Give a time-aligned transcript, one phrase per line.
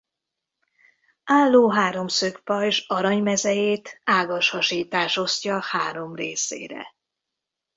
[1.23, 6.87] Álló háromszög pajzs arany mezejét ágas hasítás osztja három részére.